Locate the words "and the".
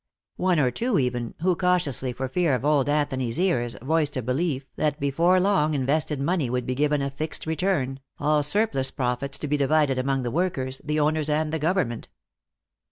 11.29-11.59